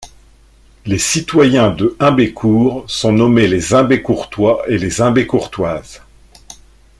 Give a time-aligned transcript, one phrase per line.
[0.87, 6.01] Les citoyens de Humbécourt sont nommés les Humbécourtois et les Humbécourtoises.